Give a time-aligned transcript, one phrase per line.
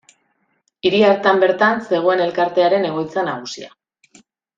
[0.89, 3.71] Hiri hartan bertan zegoen elkartearen egoitza nagusia.